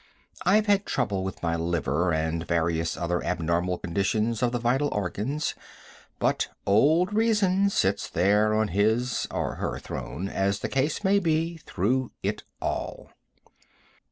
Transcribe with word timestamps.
I've 0.47 0.65
had 0.65 0.87
trouble 0.87 1.23
with 1.23 1.43
my 1.43 1.55
liver, 1.55 2.11
and 2.11 2.47
various 2.47 2.97
other 2.97 3.23
abnormal 3.23 3.77
conditions 3.77 4.41
of 4.41 4.51
the 4.51 4.57
vital 4.57 4.89
organs, 4.91 5.53
but 6.17 6.47
old 6.65 7.13
reason 7.13 7.69
sits 7.69 8.09
there 8.09 8.51
on 8.55 8.69
his 8.69 9.27
or 9.29 9.57
her 9.57 9.77
throne, 9.77 10.27
as 10.27 10.61
the 10.61 10.69
case 10.69 11.03
may 11.03 11.19
be, 11.19 11.57
through 11.57 12.09
it 12.23 12.41
all. 12.59 13.11